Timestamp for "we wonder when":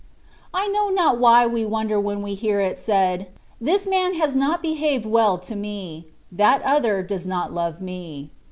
1.45-2.23